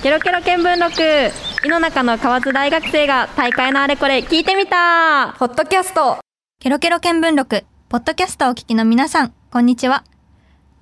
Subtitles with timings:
[0.00, 6.18] ケロケロ見聞録井の中の河津大学生が大会のあれこれ聞いてみたポッドキャスト
[6.60, 10.04] ケロケロ見聞録、ポッドキャストをお聞きの皆さん、こんにちは。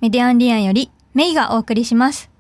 [0.03, 2.31] メディアンリアンより、メイがお送りします。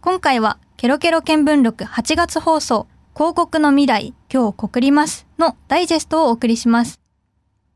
[0.00, 6.98] 今回は、ケロケロ見聞録8月放送、広告の未来、今日告りますのダイジェストをお送りします。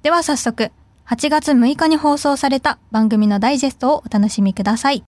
[0.02, 0.70] では早速、
[1.06, 5.04] 8月6日に放送された番組のダイジェストをお楽しみください。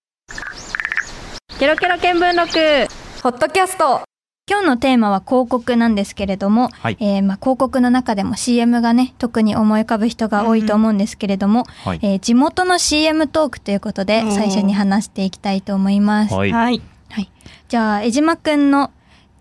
[1.58, 4.02] ケロケロ見聞録ポッドキャスト
[4.48, 16.34] 今日のテーマは広告なんですけれども、はいえーまあ、広告の中でも CM がね特に思い浮かぶ人が多いと思うんですけれども、はいえー地元の CM トークということで最初に話していきたいと思います。
[16.34, 16.52] はい。
[16.52, 17.32] はいはい、
[17.66, 18.92] じゃあ江島くんの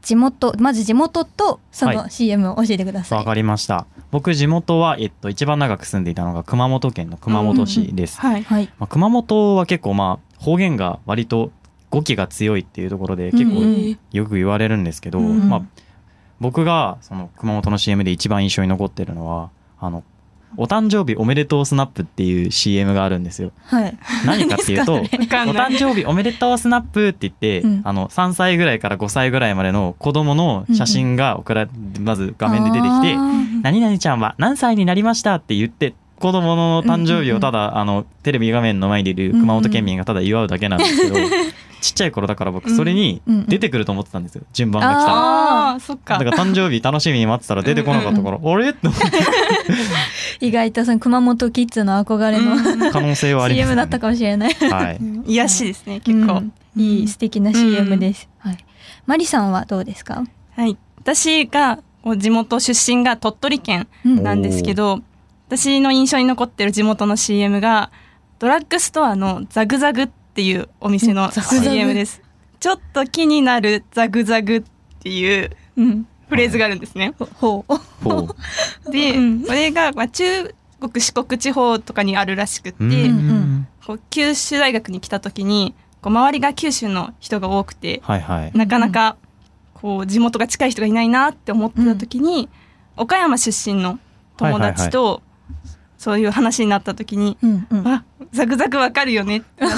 [0.02, 3.20] 地元まず地元とそのはい CM を教えてください。
[3.20, 3.86] わかりました。
[4.10, 8.20] 僕地元はえっと一番長く住んでいたのが熊本県の熊本市です。
[8.20, 11.52] はいはい、まあ、熊本は結構まあ方言が割と
[11.90, 14.00] 語気が強いっていうところで結うん構うん。
[14.12, 15.62] よく言われるんですけど、うんまあ
[16.40, 20.04] 僕がその熊本の CM で一番印象に残ってるのはあの
[20.56, 23.52] お誕生日おめでとうスナップっていう CM があるんですよ。
[23.66, 25.72] はい、何かっていうと、おわかんない。
[25.74, 27.82] 誕生日おめでとうスナップって言って、うん。
[27.84, 33.16] あの3歳ぐらいから5歳ぐらいまでの子供の写真が送られまず画面で出てきて、
[33.62, 41.16] 何々ちゃんは何歳になりましたって言って子供の誕生日をただ、あのテレビ画面の前にいる熊本県民がただ祝うだけなんですけど、
[41.80, 44.42] ちっちゃい頃だから僕それに出てくると思ってたんですよ。
[44.52, 44.88] 順番が。
[44.88, 45.14] 来たら。
[45.14, 46.18] ああそっか。
[46.18, 48.70] だから誕生日楽しみに待ってたら出てこなかったから、あれ？
[48.70, 49.00] って思っ
[50.42, 54.54] 意外とその熊本キッズの憧れの、て可能性はあります、 CM だったかもしれない。
[54.54, 55.00] はい。
[55.28, 56.52] 癒しですね結構、うん。
[56.82, 58.28] いい素敵な CM です。
[58.40, 58.58] はい、
[59.06, 60.24] マリさんはどうですか？
[60.56, 60.78] はい。
[61.00, 65.02] 私がこう地元出身が鳥取県うんなんですけど
[65.48, 67.90] 私の印象に残ってる地元の CM が
[68.38, 71.66] ドラッグストアのザグザグっていうお店のうんザグザグ。
[71.70, 72.22] CM です。
[72.60, 74.64] ちょっと気になるザグザグっ
[75.00, 77.14] ていううん、フレーズがあるんですね。
[77.36, 77.74] ほう。
[78.04, 78.28] ほ
[78.86, 78.92] う。
[78.92, 79.42] で、うん。
[79.44, 83.68] これが、まあ、中国四国地方とかにあるらしくって、うんうん。
[83.86, 88.52] こう九州大学に来た時にこう周りが九州の人が多くてはいはい。
[88.54, 89.16] なかなか
[89.76, 92.50] こう地元が近い人がいないなって思ってた時に、
[92.98, 94.00] 岡山出身の
[94.36, 95.22] 友達と
[95.98, 99.76] そういう話になった時にうんうん「あザクザクわかるよね」ってなっ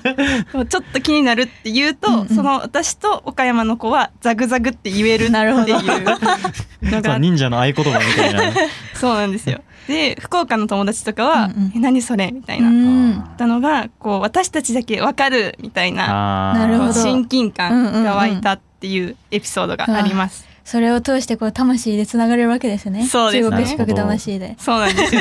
[0.00, 8.40] て ちょっと気になるって言うと、うんうんその私と岡山の子はザグザグって言えるっていうのが忍者の合言葉みたいな。
[8.94, 9.60] そうなんですよ。
[9.88, 12.68] で福岡の友達とかは「うんうんえ何それ?」みたいな。
[12.68, 20.51] うんたのがこう私たちだけわかるみたいなあーなるほど親近感が湧いたっていうエピソードがあります。
[20.64, 23.06] それを通してこう魂でつながれるわけですね。
[23.06, 24.54] そうですね中国四国魂で。
[24.58, 25.20] そうなんですよ。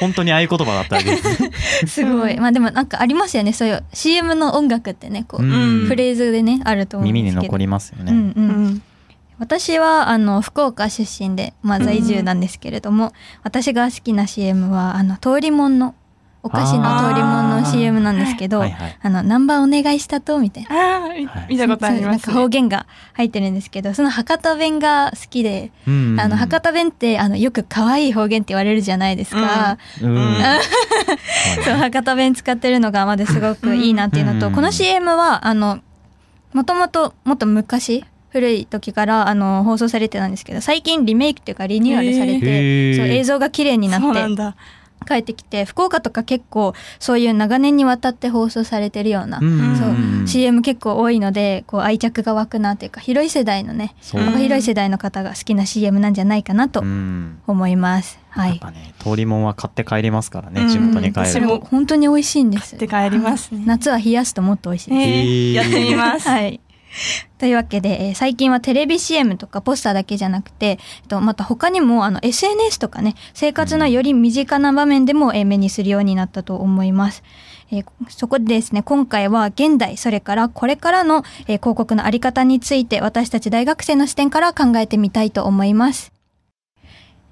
[0.00, 1.86] 本当に合言葉だったわけです。
[1.86, 2.38] すごい。
[2.38, 3.52] まあでもなんかありますよね。
[3.52, 7.30] そういう CM の音楽ってね、こう、うんフレーズでね、あると思うんですけど。
[7.30, 8.12] 耳に残りますよね。
[8.12, 8.32] うんう。
[8.36, 8.82] うんん
[9.38, 15.94] 私はあの福岡出身で、まあ、在住なんですけれども、私が好きな CM はあの通りもんの
[16.44, 20.76] お菓子の通りもんの CM なんですけど、あのナンバーお願いしたとみたいな。
[20.76, 35.80] ああ、 見たことあります、そうなんか方言が入ってるんですけどその博多弁が好きで、うんあの博多弁ってあのよく可愛い方言って言われるじゃないですか、そう博多弁使ってるのがまですごくいいなっていうのと、うんこの CM はあの
[36.52, 42.96] もともともっと昔古い時からあの放送されてたんですけど最近リメイクっていうかリニューアルされへてー。
[42.96, 44.54] そう映像が綺麗になって。
[45.04, 58.18] 帰ってきて福岡とか結構そういう長年にわたって放送されてるような、うんそううん CM 結構多いのでこう愛着が湧くなっていうか広い世代のね幅広い世代の方が好きな CM なんじゃないかなとうん思います。
[58.30, 58.50] はい。
[58.50, 61.66] やっぱね通りもんは買って帰りますからうんね地元に帰る私もと。
[61.66, 62.76] 本当に美味しいんです。
[62.76, 63.62] って帰りますね。
[63.66, 65.02] 夏は冷やすともっと美味しいです。
[65.02, 66.26] えーやってみます。
[66.28, 66.60] はい。
[67.38, 70.78] というわけで、えー最近はテレビ CM とかポスターだけじゃなくて、えっ
[71.08, 77.22] と、また他にもあの SNS とかね、生活のより身近な場面でも、えー目にするようになったと思います。
[77.70, 86.13] えーそこでですね、今回は現代、それからこれからの、えー広告のあり方について私たち大学生の視点から考えてみたいと思います。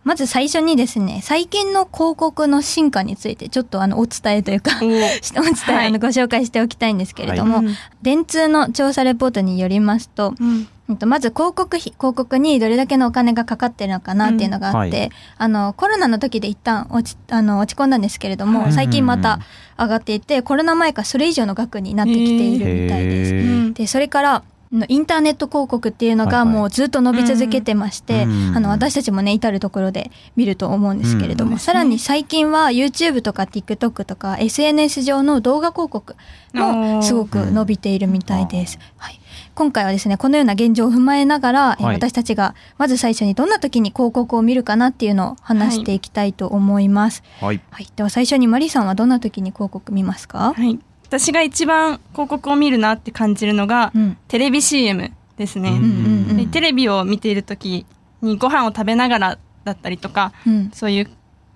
[0.04, 5.87] まず最初にですね、最近の広告の進化についてちょっとあのお伝えというか、お 伝え、はい。
[5.87, 7.75] あのご紹介しておきたいんですけれども、うん。
[8.02, 10.66] 電通の調査レポートによりますと、うん。
[11.06, 15.02] まず広告費広告にどれだけのお金がかかってるのかなっていうのがあって、うん。
[15.02, 15.10] はい。
[15.38, 19.38] あのコロナの時で一旦落ちあの落ち込んだんですけれども、はい最近また
[19.78, 23.25] 上がっていてコロナ前からそれ以上の額になってきているみたいで
[23.69, 23.75] す。
[23.75, 24.44] でそれからの
[24.88, 36.16] インターネット広告っていうのがもうずっと伸び続けてまして、うんあの私たちもね至る所で見ると思うんですけれども、うんさらに最近は YouTube とか TikTok とか SNS 上の動画広告
[36.54, 38.78] もすごく伸びているみたいです。
[38.96, 39.20] はい、
[39.54, 47.22] 今回はですねこのような現状を踏まえながら、えはい私たちがまず最初にどんな時に広告を見るかなっていうのを話していきたいと思います。
[47.40, 50.54] はいはい、では最初にマリさんはどんな時に広告見ますか？
[50.56, 50.78] はい。
[51.19, 54.17] 私が一番広告を見るなって感じるのが、うん。
[54.29, 55.69] テレビ CM ですね。
[55.69, 55.82] うんうん
[56.31, 57.85] うんでテレビを見ている時
[58.23, 60.70] にご飯を食べながらだったりとか、うん。
[60.73, 61.11] そういう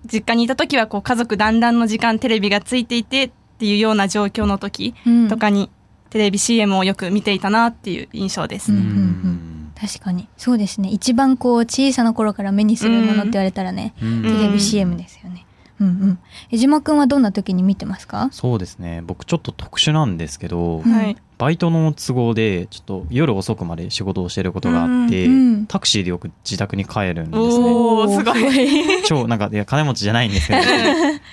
[0.05, 5.27] 実家にいた時はこう家族団らんの時間テレビがついていてっていうような状況の時うん。
[5.27, 5.71] とかに
[6.11, 8.71] テレビ CM をよく見ていたなっていう印象です。
[8.71, 8.77] ね。
[8.77, 8.93] うんうん。
[8.93, 9.71] うん。
[9.75, 10.29] 確かに。
[10.37, 10.89] そうですね。
[10.89, 14.21] 一番こう小さな頃から目にするものって言われたらね、うん。
[14.21, 15.46] テレビ CM ですよね。
[15.79, 16.19] うんうん。
[16.51, 18.29] 江島くんはどんな時に見てますか？
[18.31, 19.03] そうですね。
[19.05, 21.17] 僕ちょっと特殊なんですけど、うんはい。
[21.37, 25.65] バイトの都合でちょっと夜遅くまで仕事をしてることがあって、うんうん。
[25.67, 27.69] タクシーでよく自宅に帰るんですね。
[27.69, 29.03] おー、すごい。
[29.03, 30.61] 超なんかいや金持ちじゃないんですけど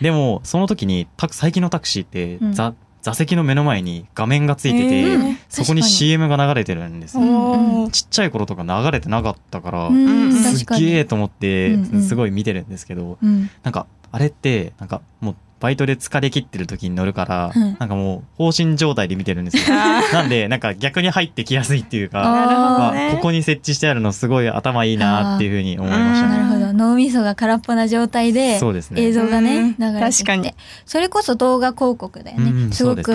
[0.03, 2.53] でもその時にタク最近のタクシーって、うん。
[2.53, 10.33] 座座席の目の前に画面がついてて、えーそこに CM が流れてるんですよ、ちっちゃい頃とか流れてなかったから、うん。
[10.33, 12.03] すっげえと思ってうんうん。
[12.03, 13.51] すごい見てるんですけど、うん。
[13.63, 17.77] なんかあれってなんかもうバイトで疲れ切ってる時に乗るから、うん。
[17.79, 19.65] なんかもう放心状態で見てるんですよ。
[19.71, 23.13] あなんでなんか逆に入ってきやすいっていうかなるほどあね。
[23.15, 26.37] ここに設置してあるのすごい頭いいなっていうふうに思いましたね。
[26.37, 26.73] なるほど。
[26.75, 29.01] 脳みそが空っぽな状態でそうですね。
[29.01, 29.77] 映像がねうん。
[29.79, 30.43] 流れてき確かに。
[30.43, 33.15] てそれこそ動画広告だよね、うんすごく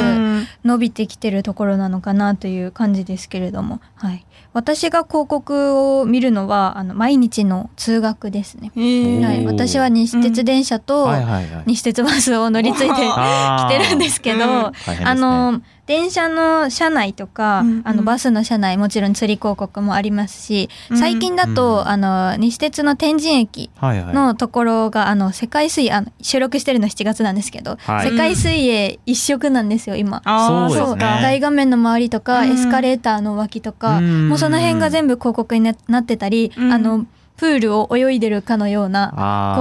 [0.64, 9.26] 伸びてきてるところなのかなという感じですけれども、はい、私が広告を見るのはあの毎日の通学ですね、えー。
[9.26, 11.64] はい、私は西鉄電車とはいはいはい。
[11.68, 14.72] 西鉄バスを乗り継いで来てるんですけど、うん。
[14.72, 15.06] 大変ですね。
[15.06, 17.82] あの電車の車内とか、うんうん。
[17.84, 20.98] あのバスの車内もちろん釣り広告もありますし、うん。
[20.98, 21.88] 最近だと、うん。
[21.88, 23.72] あの西鉄の天神駅。
[23.82, 28.12] のところが、あの世界水泳あの収録してるの7月なんですけど、はい。
[28.12, 30.22] 世界水泳一色なんですよ今。
[30.24, 30.86] そうですね。
[30.86, 30.98] そう。
[30.98, 32.52] 大画面の周りとか、うん。
[32.52, 34.30] エスカレーターの脇とか、うん。
[34.30, 36.72] もうその辺が全部広告にななってたり、うん。
[36.72, 37.06] あの
[37.40, 39.20] プールを泳いでるかのようなこう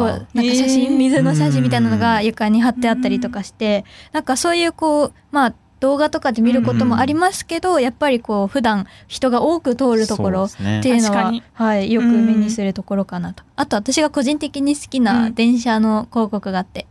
[0.09, 10.53] あなんか写真、水の写真みたいなのがうん床に貼ってあったりとかして、なんかそういうこうまあ動画とかで見ることもありますけど、やっぱりこう普段人が多く通るところっ
[10.83, 11.43] ていうのは、確かに。
[11.53, 13.45] はい、よく目にするところかなと。
[13.55, 16.89] あと私が個人的に好きな電車の広告があって、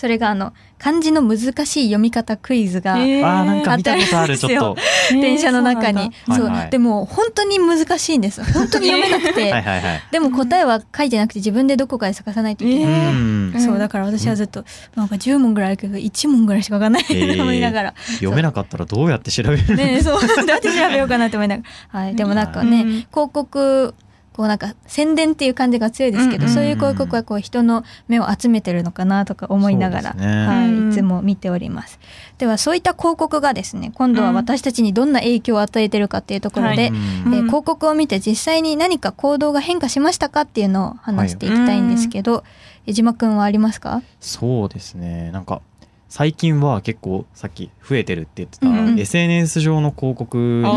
[0.00, 1.52] それがあの漢字の難しい
[1.88, 3.26] 読み方クイズが、えー。
[3.26, 4.74] あーなんか見たことあるちょっと。
[5.10, 9.52] 電車の中に、えーそうでも本当に難しいんです本当に読めなくて。
[10.10, 13.10] でも答えは書いてなくて自分でどこかで探さないといけな
[13.58, 14.64] い、そうだから私はずっと
[14.94, 17.04] なんか10問ぐらいあるけど1問ぐらいしかわかんない。
[17.04, 20.20] とえー思いながら、読めなかったらどうやって調べるのねえそう。
[20.26, 21.62] どうやって調べようかなって思いなが
[21.92, 22.00] ら。
[22.00, 22.16] はい。
[22.16, 22.90] でもなんかね、うん。
[23.10, 23.94] 広告
[24.40, 30.46] こうなんか宣伝っていう感じが強いですけど、うんうんそういう広告はこう人の目を集めてるのかなとか思いながら、ね。
[30.46, 30.90] はい、うん。
[30.90, 32.00] いつも見ております。
[32.38, 36.88] ではそういった広告がですね今度は私たちにどんな影響を与えてるかっていうところで、はい。
[36.88, 37.34] うん。
[37.34, 42.42] えー広告を見て実際に何か行動が変化しましたかっていうのを話していきたいんですけど、
[42.86, 44.00] 江島くんはありますか？
[44.20, 45.30] そうですね。
[45.32, 45.60] なんか
[46.08, 48.98] 最近は結構さっき増えてるって言ってた、うんうん。
[48.98, 50.76] SNS 上の広告によく引っ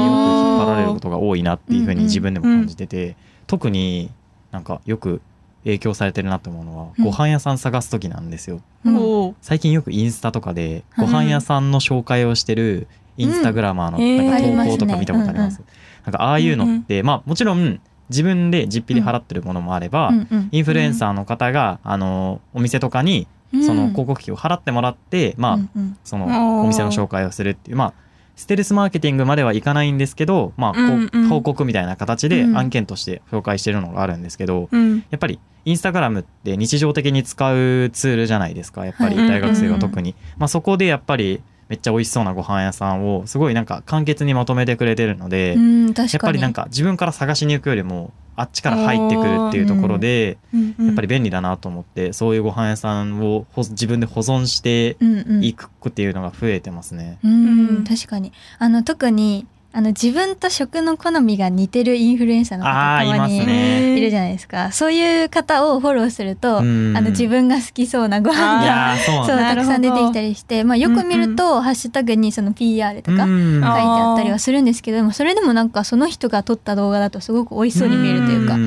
[0.60, 3.16] 張られることが多いなっていうふうに自分でも感じてて、
[3.54, 4.10] 特に
[4.50, 5.22] なんかよく
[5.64, 7.06] 影響されてるなと思うのは、うん。
[7.06, 8.62] ご飯屋さん探す時なんですよ。
[8.84, 8.90] う
[9.30, 9.36] ん。
[9.44, 14.18] 最近よくインスタとかでうんご飯屋さんの紹介をしてるインスタグラマーのうん。
[14.18, 15.62] なんか投稿とか見たことあります,、
[16.04, 17.80] なんかああいうのって、まあもちろん
[18.10, 20.12] 自分で実費で払ってるものもあれば、
[20.52, 23.64] インフルエンサーの方が、あのお店とかにうん。
[23.64, 27.94] その広告費を払ってもらって、まあ、そのお店の紹介をするっていうまあ
[28.36, 31.24] ステルスマーケティングまではいかないんですけど、まあ、こううんうん。
[31.26, 32.58] 広告みたいな形でうん。
[32.58, 35.06] 案件として紹介してるのがあるんですけど、うん。
[35.10, 41.42] やっぱりインスタグラムって日常的に使うツールじゃないですかやっぱりはい大学生が特に、まあ、そこでやっぱり
[41.74, 50.38] めっちゃ美味しそうなご飯屋さんをすごいなんか簡潔にまとめてくれてるので、やっぱりなんか自分から探しに行くよりもあっちから入ってくるっていうところで、
[50.80, 54.98] やっぱり便利だなと思ってそういうご飯屋さんをほ自分で保存して
[55.42, 57.18] いくっていうのが増えてますね。
[57.24, 58.34] うんうん確かに。
[58.60, 63.98] あの特にあの自分と食の好みが似てるインフルエンサーの方たまにね。
[63.98, 64.72] いるじゃないですか。
[64.72, 66.96] そういう方をフォローすると、うん。
[66.96, 78.66] あの自分が好きそうなご飯がそうたくさん出てきたりして、まあ、よく見ると、ハッシュタグにその PR とか書いてうんあったりはするんですけどでもそれでもなんかその人が撮った動画だとすごく美味しそうに見えるというか、んう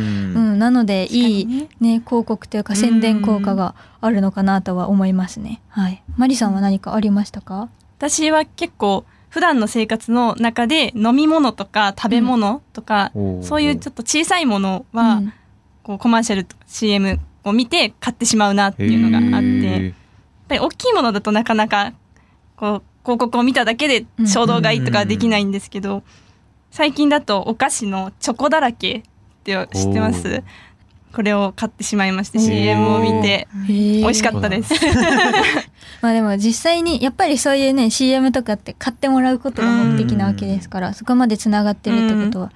[0.56, 5.60] ん、なのでいい、確かにね、広告というか宣伝効果があるのかなとは思いますね。
[5.68, 7.68] はい、マリさんは何かありましたか？
[7.98, 9.04] 私は結構
[9.36, 13.42] 普段の生活の中で飲み物とか食べ物とか、おー。
[13.42, 15.32] そういうちょっと小さいものは、うん。
[15.82, 19.94] こうコマーシャル CM を見て買ってしまうなっていうのがあって、やっへ
[20.48, 21.92] ぱり大きいものだとなかなか
[22.56, 26.02] こう広告を見ただけで衝動買いとかできないんですけど、
[26.70, 29.02] 最近だとお菓子のチョコだらけっ
[29.44, 30.42] て知ってます？
[31.16, 34.74] これを買ってしまいまして CM を見て美美味しかったです。
[36.02, 42.52] まあでも実際にやっぱりそういうね CM とかって買ってもらうことが目的なわけですから、そこまでつながってるってことは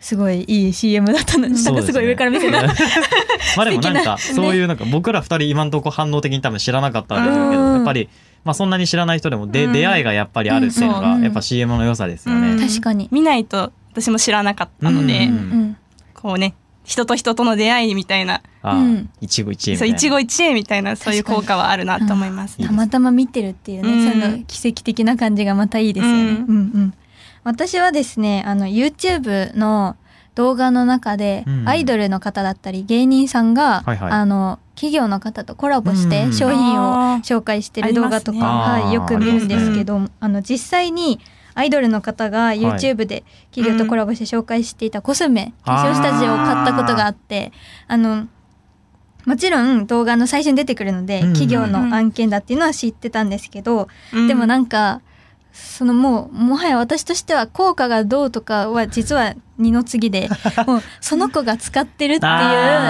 [0.00, 2.62] すごいいい CM だったの、なんかすごい上から見せた、
[3.58, 7.66] まあでもなんかそういうなんか僕ら二人今のところ反応的に多分知らなかったんでしょうけうん。
[7.66, 8.08] どやっぱり
[8.42, 9.72] まあそんなに知らない人でもでうん。
[9.74, 11.02] 出会いがやっぱりあるっていうのうん。
[11.20, 12.56] がやっぱ CM の良さですようん。
[12.56, 12.66] ね。
[12.66, 15.32] 確かに、見ないと私も知らなかったので、うん。
[15.32, 15.76] うん。
[16.14, 16.54] こうね
[16.88, 18.40] 人と人との出会いみたいな。
[18.62, 19.10] ああうん。
[19.20, 19.96] 一期一会みたそういな。
[19.96, 24.22] 一期一会みたいなそういう効果はあるなと思いますいいですたまたま見てるっていうね、うん。
[24.22, 26.18] その奇跡的な感じがまたいいですよね。
[26.18, 26.26] うん。
[26.26, 26.94] うんうん。
[27.44, 29.96] 私はですね、あの YouTube の
[30.34, 31.68] 動画の中で、うん。
[31.68, 34.10] アイドルの方だったり芸人さんが、はいはい。
[34.10, 36.32] あの企業の方とコラボしてうん。
[36.32, 41.20] 商品を紹介してる動画とか、はい、よく見るんですけどあの実際に
[41.58, 47.52] アイドルの方が YouTube で企業とコラボして紹介していたコスメ、化粧下地を買ったことがあって
[47.88, 48.28] あの
[49.26, 51.32] もちろん動画の最初に出てくるので、うん。
[51.32, 55.02] 企業の案件だっていうのは知ってたんですけど、でもななんか
[55.52, 60.28] そのもうもはや私としては効果がどうとかは実は二の次で
[60.66, 62.32] もうその子が使ってるっていう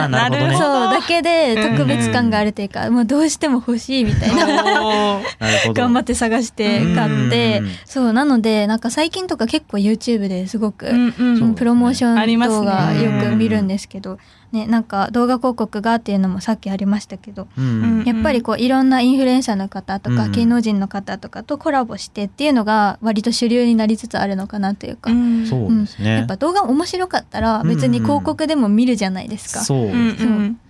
[0.08, 0.56] なるほどね。
[0.56, 5.20] そうだけで特別感があるというか、もうどうしても欲しいみたいな。
[5.72, 7.68] 頑張って探して買ってうん。
[7.84, 11.54] そうなのでなんか最近とか結構 YouTube ですごく、うんうん。
[11.54, 14.18] プロモーションありますね動画よく見るんですけど、
[14.52, 20.32] ね、なんか動画広告がっていうのもさっきありましたけど、うんやっぱりこういろんなインフルエンサーの方とか、うん。
[20.32, 25.46] 芸能人の方とかとコラボしてっていうのが割と主流になりつつあるのかなというか、うん。
[25.46, 26.16] そうですね。
[26.16, 29.60] やっぱ動画面白かったら別に広告でも見るじゃないですか。
[29.60, 29.78] そう。
[29.78, 30.60] うんうん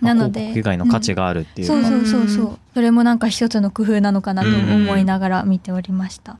[0.00, 1.74] なので広告以外の価値があるっていうか。
[1.74, 6.38] そうそうそうそう、うんそれもなんか一つの工夫なのかなと思いながら見ておりました。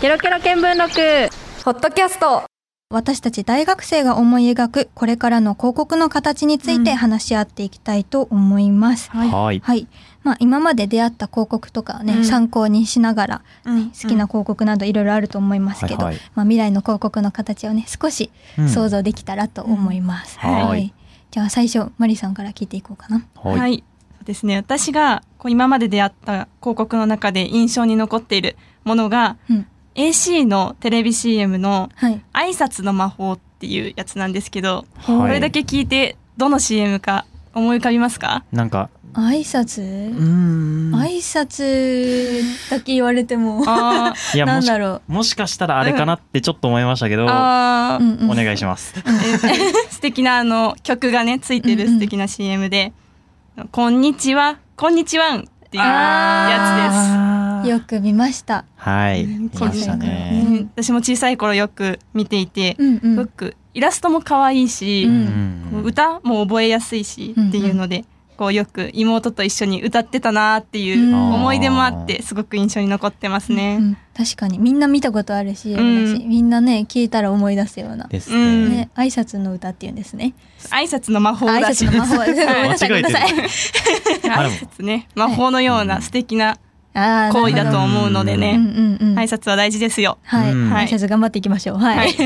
[0.00, 1.32] ケロケロ見聞録
[1.64, 2.44] ポッドキャスト
[2.90, 9.10] 私たち大学生が思い描くこれからの広告の形についてうん話し合っていきたいと思います。
[9.10, 9.60] はいはい。
[9.60, 9.86] はい。
[10.22, 12.24] まあ今まで出会った広告とかをね、うん。
[12.24, 16.22] 参考にしながら、うん好きな広告などいろいろあると思いますけど、はいはい。
[16.34, 18.68] まあ未来の広告の形をね、少しうん。
[18.68, 20.38] 想像できたらと思います。
[20.42, 20.50] うん。
[20.50, 20.92] はい。
[21.30, 23.24] じゃあ最初、マリさんから聞いていこうかな。
[23.34, 23.84] はい、
[24.24, 24.56] ですね。
[24.56, 29.66] 私がこう今まで出会った広告の中で印象に残っているものが、うん。
[29.94, 32.22] AC のテレビ CM のはい。
[32.32, 35.18] 「挨拶の魔法」っていうやつなんですけど、はい。
[35.18, 38.44] これだけ聞いてどの CM か思い浮かびますか？
[38.52, 47.26] なんか、挨拶、うん挨拶だけ言われても、あ いや、もしなんだろもしかしたらあれかなってちょっと思いましたけど、う。
[47.26, 48.94] んうんお願いします。
[49.90, 52.92] 素敵なあの曲がねついてる素敵な CM で
[53.72, 58.64] 「こんにちはこんにちはん」っていうやあーよく見ました。
[58.76, 59.24] はい。
[59.24, 60.44] うん見ましたつです、ね。
[60.46, 63.28] うん私も小さい頃よく見ていて、うんうん。
[63.74, 68.04] イラストも可愛いし、うんこう歌も覚えやすいしっていうので、
[68.38, 73.78] こうよく妹と一緒に歌ってたなっていううん思い出もあってすごく印象に残ってますうね。
[73.78, 78.76] ん、確かにみんな見たことあるし、うんみんなね聞いたら思い出すような、ですうんね。
[78.76, 80.34] ね、挨拶の歌っていうんですね。
[80.70, 81.98] 挨拶の魔法挨らしいです。
[81.98, 82.16] 拶の魔法。
[82.24, 83.28] ごめんなさい、ごめんなさい。
[84.22, 86.58] 挨拶ね魔法のような素敵なあー
[86.94, 88.52] 行為だと思うのでうんね、
[89.00, 89.18] うんうん。
[89.18, 90.18] 挨拶は大事ですよ。
[90.24, 91.78] はい、うん挨拶頑張っていきましょう。
[91.78, 91.96] はい。
[91.96, 92.14] はい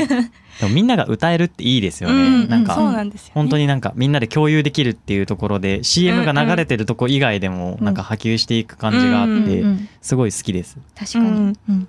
[0.59, 2.15] でもみんなが歌えるっていいですよね。
[2.15, 3.31] うんなんか、そうなんですよ、ね。
[3.33, 10.77] 本当になんかみんなで共有できるっていうところで CM が流れてるとこ以外でもなんか波及していく感じがあっうんてうんうんすごい好きです。
[10.97, 11.25] 確かに。
[11.25, 11.87] うんうん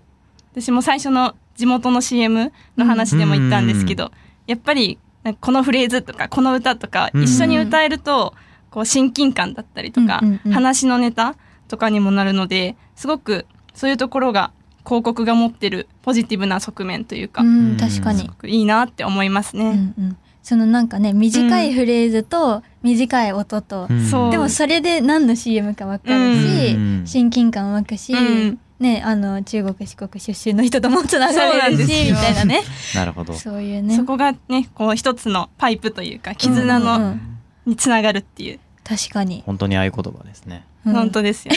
[0.56, 4.12] 私も最初の地元の CM の話でも言ったんですけど、
[4.46, 4.98] やっぱり
[5.40, 8.34] このフレーズとかこの歌とか一緒に歌えると、
[8.70, 11.34] こう親近感だったりとか、うんうんうん話のネタ
[11.68, 14.52] とかにもなるのですごくそういうところが
[14.84, 18.20] 広告が持ってるポジティブな側面というか、うん、確かに。
[18.20, 18.32] すご。
[18.34, 19.64] くいいなって思いますね。
[19.64, 20.16] うんうん。
[20.42, 24.30] そのなんかね短いフレーズと短い音と、うん。
[24.30, 27.02] でもそれで何の CM かわかるし、うん。
[27.06, 28.60] 親近感湧くし、うん。
[28.78, 32.60] ねあの中国四国出身の人ともつながれるしみたいなね。
[32.94, 33.32] なるほど。
[33.32, 33.96] そういうね。
[33.96, 37.16] そこがねこう一つのパイプというか絆の、
[37.64, 40.66] につながるっていう、確かに、本当に合言葉ですね。
[40.86, 40.92] うん。
[40.94, 41.54] 本当ですよ。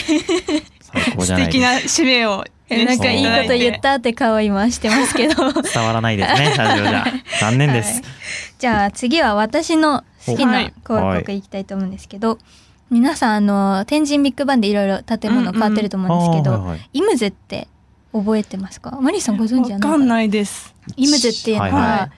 [1.20, 5.52] 素敵な締めを、えなんかいいこと言ったって顔今してますけど。
[5.52, 7.04] 伝わらないですね、 ラジオじゃ。
[7.40, 8.02] 残念です。
[8.58, 10.72] じゃあ次は私の好きはない。
[10.86, 12.38] 広告いきたいと思うんですけど、
[12.90, 16.90] 皆さんあの天神ビッグバンでいろいろ建物変わってると思うんですけど、あーはいはい。
[16.94, 17.68] イムズって
[18.12, 18.98] 覚えてますか？
[19.00, 20.74] マリーさんご存知じゃわないかんないです。
[20.96, 22.10] イムズっていうのは、はいはい。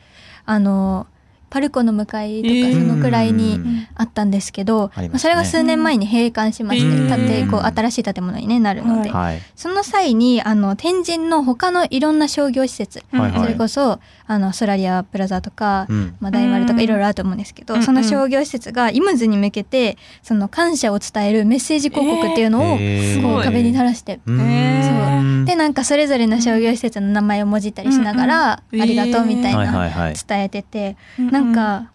[0.46, 1.06] あの
[1.50, 3.86] パルコの向かいとかえーそのくらいにうん。
[3.96, 7.08] あったんですけど、ありまあそれが数年前に閉館しまして、うん。
[7.08, 9.38] 建てこううん新しい建物に、ね、なるので、はい。
[9.56, 13.40] その際にあの天神の他のいろんな商業施設、はいはい。
[13.40, 14.00] それこそ
[14.32, 16.14] あのソラリアプラザとか、うん。
[16.20, 16.76] まあ、大丸とうん。
[16.76, 23.22] かいろいろあると思うんですけど、うんその商業施設がイムズに向けてその感謝を伝えるメッセージ広告っていうのをえー。
[23.22, 24.40] こう壁に垂らして、うん。
[24.40, 28.78] へでなんかそれぞれの商業施設の名前をもじったりしながら、うん。
[28.78, 31.90] うんありがとうみたいな伝えてて、うんなんか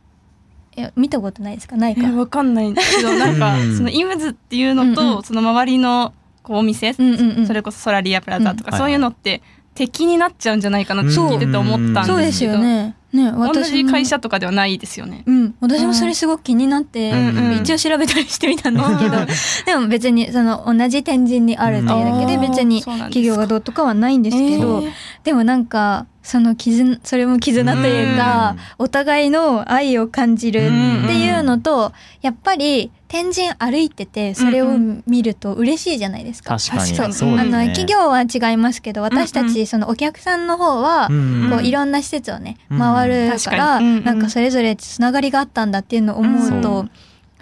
[0.77, 1.77] いや見たことないですか？
[1.77, 2.01] ないか？
[2.05, 3.77] えわかんないんですけど なんかうん。
[3.77, 5.23] そのイムズっていうのうんうとん。
[5.23, 6.13] その周りの
[6.43, 7.47] こうお店うんうんうん。
[7.47, 8.71] それこそソラリアプラザとうん。
[8.71, 9.41] かそういうのって
[9.75, 12.13] 敵になっちゃうんじゃないかなって聞いてて思ったんですけど。
[12.13, 12.95] そうですよね。
[13.15, 15.23] ね同じ会社とかではないですよね。
[15.25, 17.37] うん、私もそれすごく気になって、うん。
[17.37, 17.53] うん。
[17.57, 19.27] 一応調べたりしてみたんですけど、うん。
[19.65, 22.41] でも別にその同じ天神にあるっていうだけでうん。
[22.41, 24.91] 別に企業がどうとかはないんですけど、えー。
[25.23, 36.57] でもなんかその絆それも絆というか、お互いの愛を感じるっていうのと、やっぱり天神歩いててそれを見ると嬉しいじゃないですか。
[36.57, 36.93] 確かに。
[36.93, 37.57] そうそうですね。
[37.57, 46.85] あの企業は違いますけど私たちそのお客さんの方は、うんこういろんな施設をねうん回る確か、からなんかそれぞれつながりがあったんだっていうのを思ううんと、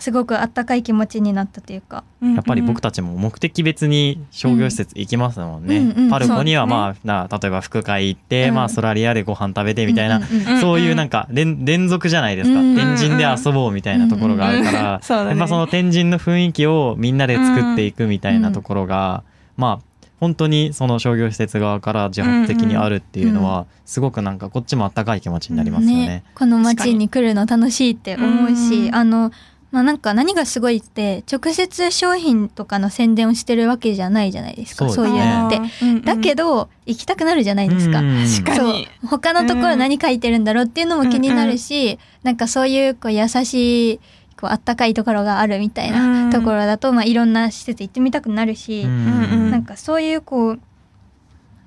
[0.03, 2.03] すごくあったかい気持ちになったというか。
[2.21, 5.77] やっぱり僕たちも目的別に商業施設行きますもんね。
[5.77, 6.09] うんうんうん。
[6.09, 8.55] パルコにはまあ、な例えば副会行って、うん。
[8.55, 10.19] まあソラリアでご飯食べてみたいな、
[10.59, 12.59] そういうなんか連連続じゃないですか。
[12.59, 15.29] うん天神で遊ぼうみたいなところがあるから、そね。
[15.29, 19.23] やっぱその天神の雰囲気をみんなで作っていくみたいなところが、
[19.55, 19.93] まあ
[20.23, 26.23] 本当にその商業施設側から自発的にあるっていうのは、すごくなんかこっちもあったかい気持ちになりますよね。
[26.33, 28.95] この街に来るの楽しいって思うし、うん。
[28.95, 29.31] あの、
[29.73, 34.87] まあ、なんか何がすごいって直接商品とかの宣伝をしてるわけじゃないじゃないですか。
[34.89, 35.17] そうね。
[35.17, 36.05] いうのって。
[36.05, 38.01] だけどど行きたくなるじゃないですか。
[38.01, 43.99] 確かに他のところ何書いてるんだろうっていうのも気になるし、なんかそういうこう優しい
[44.39, 49.51] こうあったかいところがあるみたいなところだと、まあ、いろんな施設行ってみたくなるし、うん。
[49.51, 50.59] なんかそういうこう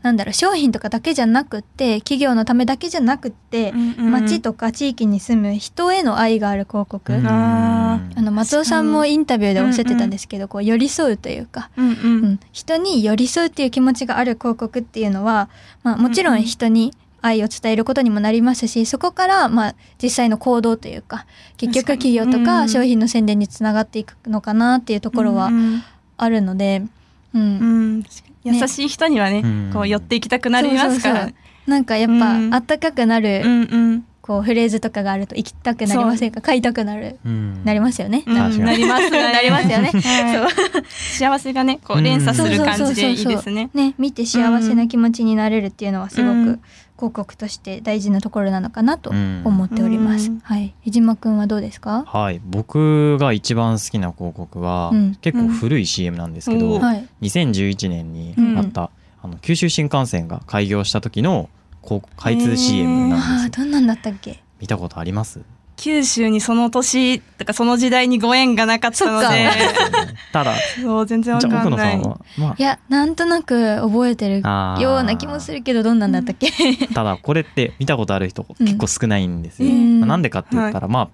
[0.07, 7.27] なんだろう商品とかだけじゃなくって企業のためだけじゃなくって、街とか地域に住む人への愛がある広告、うん。
[7.27, 12.25] ああの松尾さんもインタビューでおっしゃってたんですけど、こう寄り添うというか、うんううん。
[12.35, 15.49] ん、人に寄り添うっていう気持ちがある広告っていうのは、
[15.83, 22.45] まあ、もちろん人に愛を伝えることにもなりますしそこからまあ実際の行動というか結局企業とうん。
[22.45, 25.83] か商品の宣伝につながっていくのかなっていうところはうん
[26.17, 26.91] あるので、うん
[27.39, 27.43] う
[28.01, 28.05] ん。
[28.45, 29.71] 優しい人にはねうん。
[29.73, 31.15] こう寄っていきたくなりますから。
[31.17, 31.71] そうそうそう。
[31.71, 32.55] なんかやっぱ、うん。
[32.55, 34.07] あったかくなる、うんうん。
[34.23, 36.41] こうフレーズとかがあると行きたくなりませんか？
[36.41, 37.19] 買いたくなる。
[37.25, 37.65] うん。
[37.65, 38.25] なりますよね。
[38.27, 38.35] うん。
[38.35, 39.91] なります なりますよね。
[39.93, 40.85] はい。
[41.19, 43.71] 幸せがねこう連鎖する感じでいいですね。
[43.75, 46.61] ね見て幸せな気持ちになれるっていうのはすごくうん
[46.97, 50.31] 広告として大事なところなのかなとうん思っております。
[50.31, 50.75] うんはい。
[50.87, 52.05] 江島くんはどうですか？
[52.07, 57.07] はい、僕が一番好きな広告は、うん結構古い CM なんですけど、うんはい。
[57.23, 58.91] 2011年にうんあった、
[59.23, 61.49] あの九州新幹線が開業した時の
[62.17, 63.65] 開通 CM なんですよ。
[63.65, 64.43] どんなんだったっけ？
[64.61, 65.41] 見たことあります？
[65.77, 69.27] 九州にその年とかその時代にご縁がなかったので。
[70.33, 70.55] ただ。
[70.83, 76.51] そう全然わじゃあ奥かんない野さんは、まいやなんとなく覚えてるような気もするけどどんなんだったっけ？
[76.95, 78.67] ただこれって見たことある人うん。
[78.67, 79.71] 結構少ないんですよ。
[79.71, 80.01] うん。
[80.01, 81.09] まあなんでかって言ったら、まあ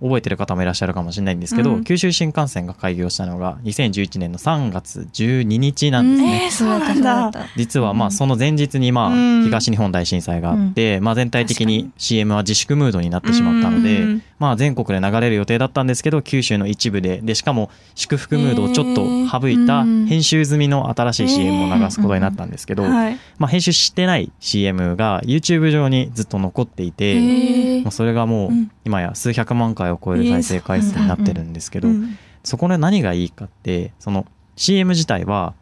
[0.00, 1.84] 覚えてる方もいらっしゃるかもしれないんですけど、うん。
[1.84, 6.44] 九州新幹線が開業したのが2011年の3月12日なんですね。
[6.44, 7.22] えーそうんだ。
[7.22, 7.46] だった。
[7.56, 9.44] 実はまあその前日にまあうん。
[9.44, 20.06] 東日本大震災があって、まあ全体的に CM は自粛ムードになってしまったのでうん、まあ全国で流れる予定だったんですけど、九州の一部で、でしかも祝福ムードをちょっと省いたうん。
[20.06, 23.18] 編集済みの新しい CM を流すことになったんですけど、はい。
[23.38, 28.70] まあ編集してない CM が YouTube 上にずっと残っていて、もうそれがもううん。
[28.84, 35.54] 今や数百万回を超える再生回数になってるんですけど、うんそこで何がいいかってその CM 自体は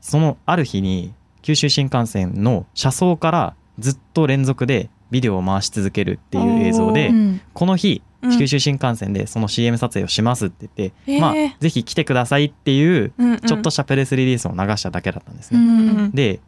[0.00, 8.38] そのある日に九州新幹線の車窓からずっと連続でビデオを回し続けるっていう映像で、うんこの日うん。
[8.38, 11.20] 九州新幹線でその CM 撮影をしますって言って、へー。
[11.20, 13.38] まあぜひ来てくださいっていううんうん。
[13.40, 15.62] ちょっとしたプレスリリースを流しただけだったんですうね。
[15.62, 16.40] んで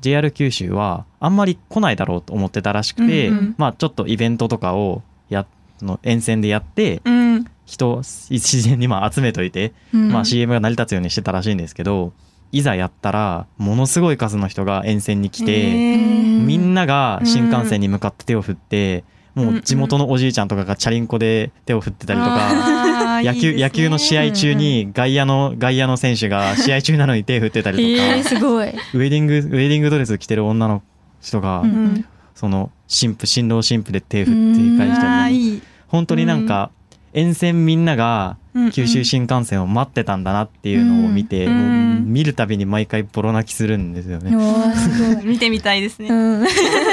[0.00, 5.46] JR 九州はあんまり来ないだろうと思ってたらしくて、うんうんまあちょっとイベントとかをやそ
[5.84, 7.46] の沿線でやってうん。
[7.66, 10.10] 人を自然にまあ集めといて、うん。
[10.10, 12.12] まあ CM が成り立つようにしてたらしいんですけど
[12.50, 16.14] いざやったらものすごい数の人が沿線に来て、へー。
[16.14, 23.20] うんみんなが新幹線に向かって手を振って、もう地元のおじいちゃんとかがチャリンコで手を振ってたりとか。
[23.22, 28.68] 野球野球の試合中に外野の外野の選手が試合中なのに手振ってたりとか、えー、すごい。
[28.68, 30.82] ウェディングウェディングドレス着てる女の
[31.20, 32.04] 人が、うんうん。
[32.34, 36.70] その新婦新郎新婦で手振って返あしたり本当になんか
[37.12, 38.36] 沿線みんなが
[38.72, 41.52] 九州新幹線を待ってたんだなっていうのを見て、うん。
[41.52, 42.12] もううん。
[42.12, 44.30] 見るたびに毎回ボロ泣きするんですよおね。
[44.36, 45.24] ーすごい。
[45.26, 46.08] 見てみたいですね。
[46.08, 46.46] うん、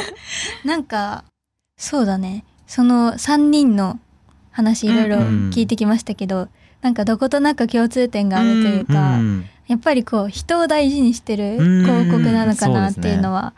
[0.65, 1.23] なんか
[1.77, 2.43] そうだね。
[2.67, 3.99] その3人の
[4.51, 5.17] 話いろいろ
[5.51, 6.49] 聞いてきましたけど、
[6.81, 9.45] なんかどことなく共通点があるといううか、ん。
[9.67, 13.53] やっぱりこう人を大事にしてるうん広告なのかなっていうのは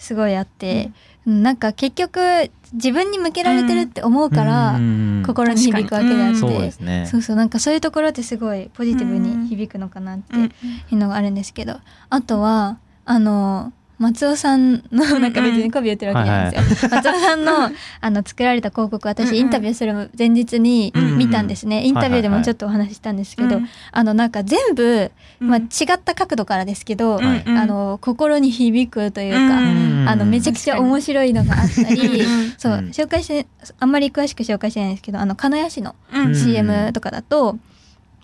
[0.00, 0.90] すごいあって、
[1.26, 1.42] うん。
[1.42, 5.22] なんか結局自分に向けられてるって思うからうん。
[5.26, 7.06] 心に響くわけであって、そうですね。
[7.06, 10.44] そうそうなんかそういうところってすごいポジティブに響くのかなってうん。
[10.44, 10.50] い
[10.92, 11.76] うのがあるんですけど
[12.08, 17.52] あとはあの松尾さんの なんか別に媚び言ってるわけじゃないですよ、松尾さんの
[18.00, 32.78] あの作られた広告私インタビューする前日に見たんですね、インタビューでもちょっとお話ししたんですけど、うんあのなんか全部、まあ、うん違った角度からですけど、あの心に響くというか、うんあのめちゃくちゃ面白いのがあったり、うんそううん。
[32.88, 33.46] 紹介して
[33.78, 35.94] あんまり詳しく紹介してないんですけどあの鹿屋市の
[36.34, 37.58] CM とかだと、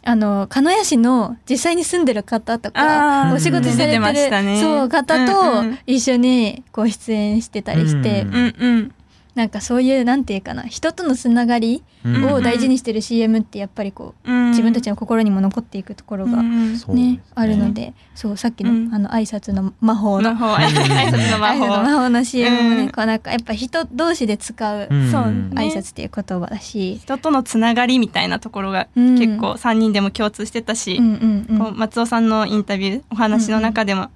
[0.08, 4.60] あの鹿屋市の実際に住んでる方とかお仕事され出てる、したね。
[4.60, 5.78] そう方うんとうん。
[5.84, 8.92] 一緒にこう出演してたりして、うんうんうん
[9.36, 12.24] なんかそういうなんていうかな人とのつながりうん。
[12.32, 14.50] を大事にしてる CM ってやっぱりこううん。
[14.50, 17.20] 自分たちの心にも残っていくところがうん。
[17.34, 18.94] あるのでそうさっきのうん。
[18.94, 22.76] あの挨拶の魔法の魔法挨拶の魔挨拶の法魔法の CM もうん。
[22.86, 29.18] ねこうなんかやっぱ人同士で使う挨拶っていう言葉だし、人とのつながりみたいなところがうん。
[29.18, 31.58] 結構3人でも共通してたし、うんうんうん。
[31.58, 34.08] こう松尾さんのインタビューお話の中でも、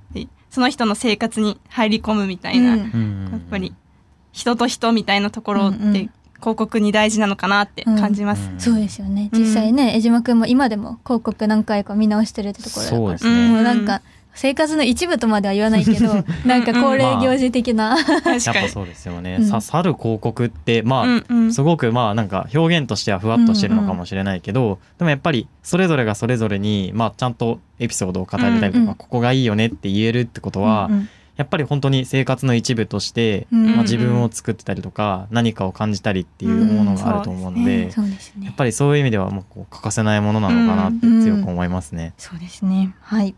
[0.48, 2.78] その人の生活に入り込むみたいな、うん。
[2.78, 3.42] やうん。
[3.46, 3.74] っぱり
[4.32, 5.96] 人と人みたいなところってうん。
[5.96, 8.50] うん広告に大事なのかなって感じます。
[8.50, 8.58] うん。
[8.58, 9.28] そうですよね。
[9.30, 9.40] うん。
[9.40, 12.86] 実際ね江島くんも今でも広告何回か見直してるってところ。
[12.86, 13.48] だからそうですね。
[13.50, 14.00] もうなんか
[14.34, 18.44] 生活の一部とまでは言わないけど なんか恒例行事的な、確かに。
[18.44, 19.36] やっぱそうですよね。
[19.40, 19.48] うん。
[19.48, 21.52] 刺さる広告ってまあ、うんうん。
[21.52, 28.94] すごくまあなんか表現としてはふわっとしてるのかもしれないけど、でもやっぱりそれぞれがそれぞれにまあちゃんとエピソードを語れたりとか、うんうん。
[28.94, 31.08] ここがいいよねって言えるってことは、うんうん
[31.40, 33.66] やっぱり本当に生活の一部として、うん。
[33.74, 37.90] まあ、自分を作ってたりとか、何かを感じたりっていうものがあると思うので,、うん。
[37.92, 38.44] そうですね。
[38.46, 42.12] やっぱりそういう意味ではもうこう欠かせないものなのかなって強く思いますね。
[42.18, 42.94] そうですね。
[43.00, 43.34] はい。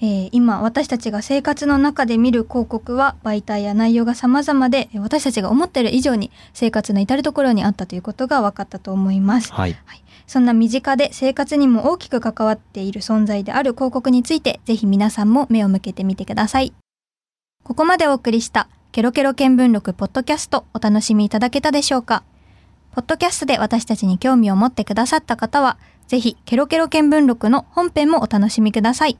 [0.00, 9.52] えー今私たちが生活の中で見る広告は媒体や内容が様々でえー私たちが思っている以上に生活の至る所にあったということが分かったと思います。
[9.52, 9.76] はい、
[10.28, 16.72] そんな身近で生活にも大きく関わっている存在である広告について、ぜひ皆さんも目を向けてみてください。
[17.68, 22.24] ここまでお送りした、ケロケロ見聞録ポッドキャスト、お楽しみいただけたでしょうか？
[22.92, 25.76] ポッドキャストで私たちに興味を持ってくださった方は、
[26.06, 29.18] ぜひ、ケロケロ見聞録の本編もお楽しみください。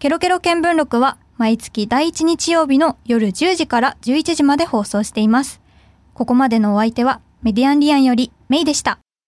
[0.00, 5.60] ケロケロ見聞録は、毎月第1日曜日の夜10時から11時まで放送しています。
[6.14, 8.98] ここまでのお相手は、メディアンリアンよりメイでした。